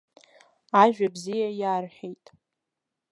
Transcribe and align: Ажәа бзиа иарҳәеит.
Ажәа 0.81 1.07
бзиа 1.13 1.49
иарҳәеит. 1.59 2.25